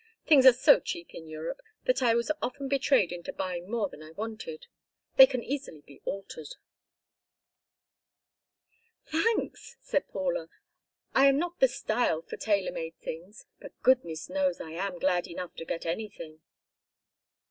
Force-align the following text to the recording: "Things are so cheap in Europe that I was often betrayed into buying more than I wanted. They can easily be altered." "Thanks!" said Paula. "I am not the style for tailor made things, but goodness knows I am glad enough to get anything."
"Things 0.25 0.47
are 0.47 0.53
so 0.53 0.79
cheap 0.79 1.13
in 1.13 1.27
Europe 1.29 1.61
that 1.85 2.01
I 2.01 2.15
was 2.15 2.31
often 2.41 2.67
betrayed 2.67 3.11
into 3.11 3.31
buying 3.31 3.69
more 3.69 3.87
than 3.87 4.01
I 4.01 4.09
wanted. 4.09 4.65
They 5.15 5.27
can 5.27 5.43
easily 5.43 5.81
be 5.81 6.01
altered." 6.05 6.55
"Thanks!" 9.05 9.77
said 9.79 10.07
Paula. 10.09 10.49
"I 11.13 11.27
am 11.27 11.37
not 11.37 11.59
the 11.59 11.67
style 11.67 12.23
for 12.23 12.37
tailor 12.37 12.71
made 12.71 12.97
things, 12.97 13.45
but 13.59 13.79
goodness 13.83 14.27
knows 14.27 14.59
I 14.59 14.71
am 14.71 14.97
glad 14.97 15.27
enough 15.27 15.53
to 15.57 15.65
get 15.65 15.85
anything." 15.85 16.41